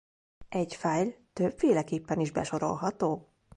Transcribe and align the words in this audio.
Egy 0.49 0.75
fájl 0.75 1.13
többféleképpen 1.33 2.19
is 2.19 2.31
besorolható. 2.31 3.29